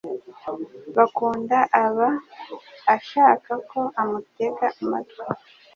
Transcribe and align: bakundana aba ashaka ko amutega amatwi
bakundana 0.95 1.59
aba 1.85 2.09
ashaka 2.95 3.51
ko 3.69 3.79
amutega 4.01 4.67
amatwi 4.81 5.23